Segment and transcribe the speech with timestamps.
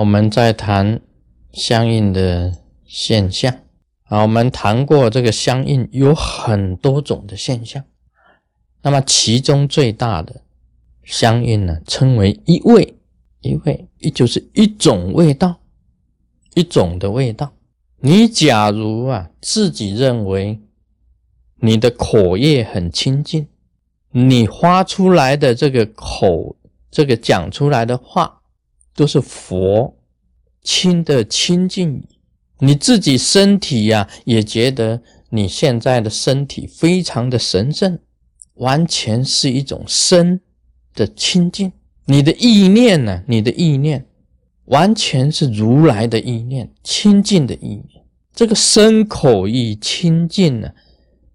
[0.00, 0.98] 我们再谈
[1.52, 2.56] 相应的
[2.86, 3.54] 现象。
[4.04, 7.84] 啊，我们谈过这个相应有很多种的现象，
[8.82, 10.42] 那么其中最大的
[11.04, 12.96] 相应呢，称为一味，
[13.42, 15.60] 一味也就是一种味道，
[16.54, 17.52] 一种的味道。
[18.00, 20.58] 你假如啊自己认为
[21.60, 23.46] 你的口业很清净，
[24.10, 26.56] 你发出来的这个口，
[26.90, 28.39] 这个讲出来的话
[29.00, 29.96] 都是佛
[30.62, 32.04] 亲的清净。
[32.58, 35.00] 你自己身体呀，也觉得
[35.30, 37.98] 你现在的身体非常的神圣，
[38.56, 40.38] 完全是一种身
[40.94, 41.72] 的清净。
[42.04, 43.22] 你的意念呢？
[43.26, 44.04] 你的意念
[44.66, 48.04] 完全是如来的意念，清净的意念。
[48.34, 50.70] 这个身口意清净呢，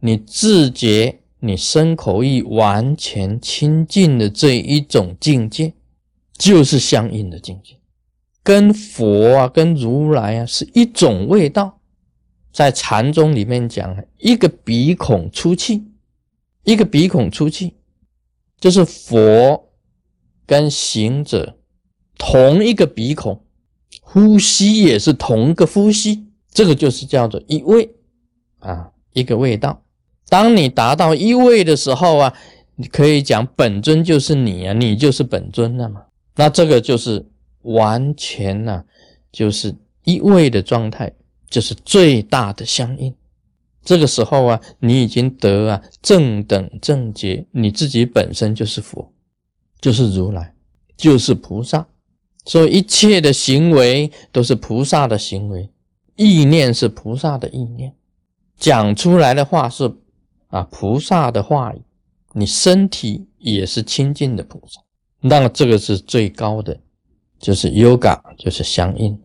[0.00, 5.72] 你自觉你身口意完全清净的这一种境界，
[6.42, 7.78] 就是相应的境界。
[8.42, 11.78] 跟佛啊，跟如来啊是一种味道，
[12.52, 15.84] 在禅宗里面讲，一个鼻孔出气，
[16.64, 17.76] 一个鼻孔出气，
[18.58, 19.70] 就是佛
[20.44, 21.56] 跟行者
[22.18, 23.44] 同一个鼻孔，
[24.00, 27.94] 呼吸也是同一个呼吸，这个就是叫做一味
[28.58, 29.84] 啊，一个味道。
[30.28, 32.34] 当你达到一味的时候啊，
[32.74, 36.06] 你可以讲本尊就是你啊，你就是本尊了嘛，
[36.36, 37.26] 那这个就是。
[37.64, 38.84] 完全呢，
[39.30, 41.12] 就是一味的状态，
[41.48, 43.14] 就是最大的相应。
[43.84, 49.12] 这个时候啊，你已经得啊正等正觉，你自己本身就是佛，
[49.80, 50.52] 就是如来，
[50.96, 51.86] 就是菩萨。
[52.44, 55.70] 所以一切的行为都是菩萨的行为，
[56.16, 57.94] 意念是菩萨的意念，
[58.56, 59.94] 讲出来的话是
[60.48, 61.80] 啊菩萨的话语，
[62.32, 64.80] 你身体也是清净的菩萨，
[65.22, 66.78] 那这个是最高的。
[67.38, 69.18] 就是 yoga，就是相应。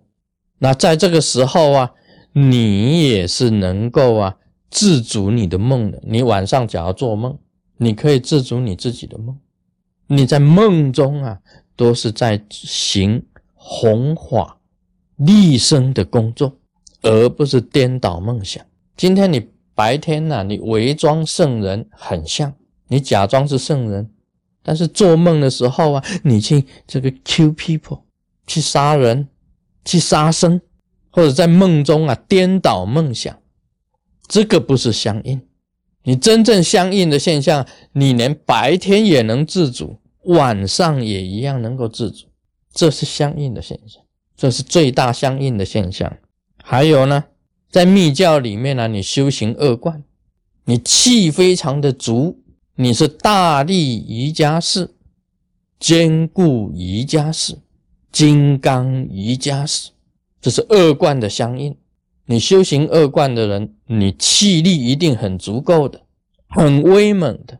[0.57, 1.91] 那在这个时候啊，
[2.33, 4.35] 你也是能够啊
[4.71, 6.01] 自主你的梦的。
[6.03, 7.37] 你晚上假如做梦，
[7.77, 9.37] 你可以自主你自己的梦。
[10.07, 11.39] 你在梦中啊，
[11.75, 14.57] 都是在行弘法
[15.17, 16.57] 立身的工作，
[17.03, 18.65] 而不是颠倒梦想。
[18.95, 22.51] 今天你白天呢，你伪装圣人很像，
[22.87, 24.09] 你假装是圣人，
[24.67, 28.01] 但是做梦的时候啊，你去这个 kill people。
[28.49, 29.27] 去杀人，
[29.83, 30.61] 去杀生，
[31.11, 33.37] 或者在梦中啊颠倒梦想，
[34.25, 35.41] 这个不是相应。
[36.03, 42.27] 你真正相应的现象，你连白天也能自主，晚上也一样能够自主，
[42.73, 44.01] 这是相应的现象，
[44.37, 46.17] 这是最大相应的现象。
[46.63, 47.25] 还有呢，
[47.69, 50.01] 在密教里面呢，你修行恶观，
[50.63, 52.39] 你气非常的足，
[52.79, 54.91] 你是大力瑜伽士，
[55.79, 57.57] 坚固瑜伽士。
[58.11, 59.89] 金刚瑜伽士，
[60.39, 61.75] 这是二观的相应。
[62.27, 66.03] 你修行二观的人，你气力一定很足够的，
[66.49, 67.57] 很威猛的，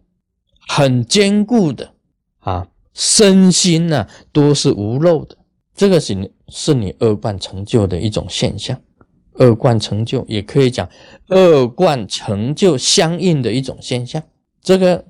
[0.67, 1.94] 很坚固的
[2.38, 5.35] 啊，身心呢都是无漏的。
[5.73, 8.79] 这个是你是你二观成就的一种现象。
[9.33, 10.88] 二观成就也可以讲
[11.27, 14.22] 二观成就相应的一种现象。
[14.62, 15.06] 这个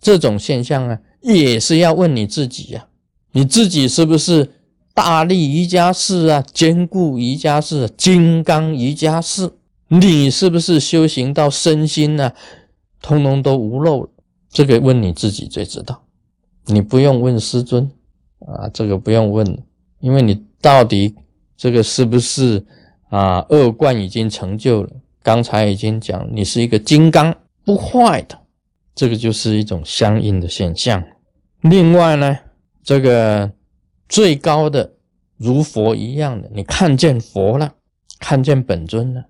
[0.00, 2.86] 这种现象啊，也是要问你自己呀，
[3.32, 4.52] 你自己是不是？
[4.96, 9.50] 大力瑜伽士啊，坚固瑜伽士，金刚瑜伽士，
[9.88, 12.32] 你是不是修行到身心呢？
[13.02, 14.08] 通通都无漏了？
[14.48, 16.04] 这个问你自己最知道，
[16.66, 17.90] 你不用问师尊
[18.46, 19.58] 啊，这个不用问，
[19.98, 21.12] 因为你到底
[21.56, 22.64] 这个是不是
[23.08, 23.44] 啊？
[23.48, 24.90] 恶贯已经成就了，
[25.24, 27.34] 刚才已经讲，你是一个金刚
[27.64, 28.38] 不坏的，
[28.94, 31.02] 这个就是一种相应的现象。
[31.60, 32.38] 另外呢，
[32.82, 33.50] 这个。
[34.06, 34.92] 最高的
[35.38, 37.74] 如佛一样的，你看见佛了，
[38.20, 39.24] 看见本尊了，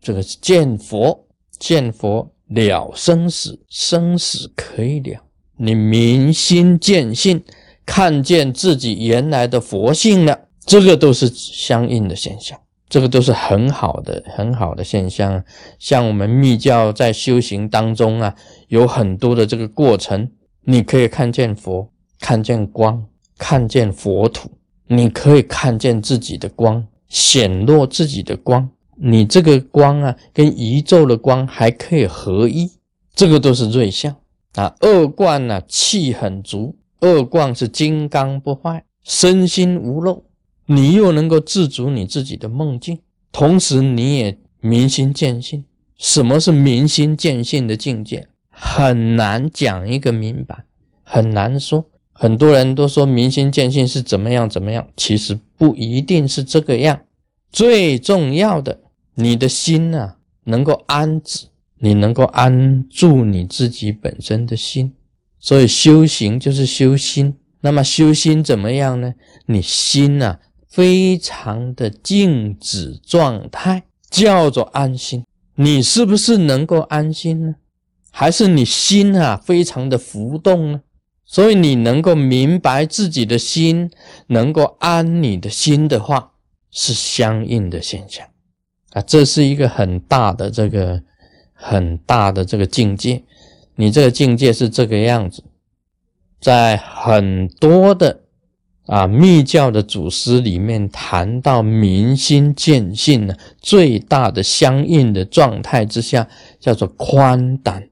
[0.00, 5.20] 这个是见佛，见佛了生死，生死可以了。
[5.58, 7.44] 你明心见性，
[7.84, 12.58] 看见自己原来的佛性了，这个都是相应的现象，
[12.88, 15.44] 这个都是很好的、很好的现象。
[15.78, 18.34] 像我们密教在修行当中啊，
[18.68, 20.30] 有很多的这个过程，
[20.62, 21.90] 你可以看见佛，
[22.20, 23.06] 看见光。
[23.36, 24.48] 看见佛土，
[24.86, 28.70] 你可以看见自己的光，显露自己的光。
[28.96, 32.70] 你这个光啊，跟宇宙的光还可以合一，
[33.12, 34.14] 这个都是瑞相
[34.54, 34.72] 啊。
[34.78, 40.22] 二观呢，气很足，二观是金刚不坏，身心无漏。
[40.66, 42.98] 你又能够自主你自己的梦境，
[43.32, 45.64] 同时你也明心见性。
[45.96, 48.28] 什么是明心见性的境界？
[48.50, 50.64] 很难讲一个明白，
[51.02, 51.86] 很难说。
[52.12, 57.00] 很多人都说明心见性是怎么样怎么样，其实不一定是这个样。
[57.50, 58.80] 最重要的，
[59.14, 61.46] 你的心啊，能够安止，
[61.78, 64.94] 你能够安住你自己本身的心。
[65.40, 67.34] 所以修行就是修心。
[67.60, 69.14] 那么修心怎么样呢？
[69.46, 70.38] 你心啊，
[70.74, 75.24] 非常的静止状态，叫做安心。
[75.54, 77.54] 你是不是能够安心呢？
[78.10, 80.80] 还是你心啊，非常的浮动呢？
[81.24, 83.88] 所以你能够明白自己的心，
[84.26, 86.32] 能够安你的心的话，
[86.72, 88.26] 是相应的现象
[88.94, 91.00] 啊，这是一个很大的这个
[91.52, 93.22] 很大的这个境界。
[93.76, 95.44] 你这个境界是这个样子，
[96.40, 98.23] 在很多的
[98.86, 106.28] 啊密教的祖师里面谈到明心见性呢，最大的相应的状态之下，
[106.60, 107.88] 叫做宽胆，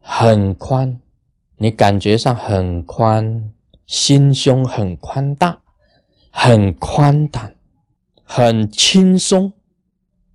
[0.00, 0.98] 很宽。
[1.58, 3.52] 你感觉上很宽，
[3.86, 5.60] 心胸很宽大，
[6.30, 7.54] 很宽胆，
[8.24, 9.52] 很轻松。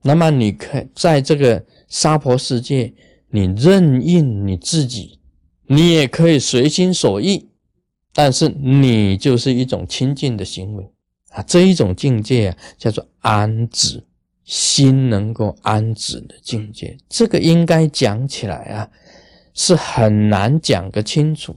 [0.04, 2.94] 那么，你可在这个娑婆世界，
[3.30, 5.20] 你任应你自己，
[5.66, 7.47] 你也可以随心所欲。
[8.18, 10.84] 但是，你就是一种清净的行为
[11.30, 11.44] 啊！
[11.44, 14.04] 这一种境界啊，叫做安止
[14.44, 16.98] 心，能够安止的境界。
[17.08, 18.90] 这个应该讲起来啊。
[19.54, 21.56] 是很难讲个清楚，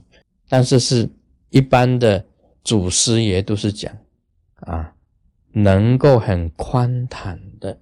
[0.49, 1.09] 但是是
[1.49, 2.23] 一般的
[2.63, 3.95] 祖师爷都是讲
[4.61, 4.93] 啊，
[5.51, 7.79] 能够很宽坦的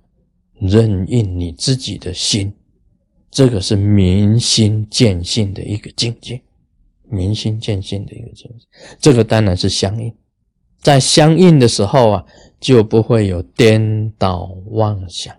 [0.53, 2.53] 任应你自己的心，
[3.29, 6.41] 这个是明心见性的一个境界，
[7.09, 8.65] 明心见性的一个境界，
[8.99, 10.15] 这个当然是相应，
[10.79, 12.25] 在相应的时候啊，
[12.59, 15.35] 就不会有颠倒妄想，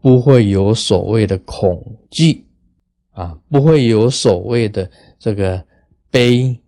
[0.00, 2.46] 不会有所谓的恐惧。
[3.16, 4.90] 啊，不会有所谓的
[5.20, 5.64] 这个
[6.10, 6.60] 悲，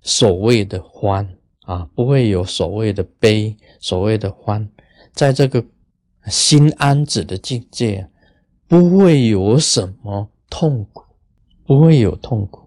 [0.00, 1.28] 所谓的欢
[1.66, 4.66] 啊，不会有所谓的悲，所谓的欢，
[5.12, 5.62] 在这个
[6.28, 8.08] 心安止的境界，
[8.66, 11.04] 不会有什么痛苦，
[11.66, 12.66] 不会有痛苦。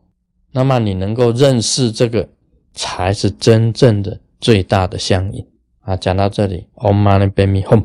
[0.53, 2.29] 那么你能够认识这个，
[2.73, 5.45] 才是真正的最大的相应
[5.81, 5.97] 啊。
[5.97, 7.83] 讲到这里，Om Mani Padme Hum。